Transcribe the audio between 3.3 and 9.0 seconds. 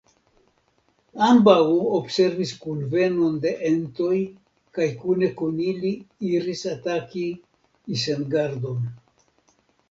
de entoj kaj kune kun ili iris ataki Isengardon.